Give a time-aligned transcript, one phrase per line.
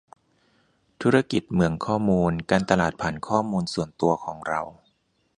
[1.01, 4.61] ธุรกิจเหมืองข้อมูล: การตลาดผ่านข้อมูลส่วนตัวของเรา